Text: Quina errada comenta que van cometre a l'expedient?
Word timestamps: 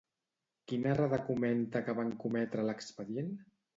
Quina 0.71 0.89
errada 0.93 1.19
comenta 1.29 1.81
que 1.91 1.97
van 2.01 2.11
cometre 2.25 2.65
a 2.65 2.67
l'expedient? 2.71 3.31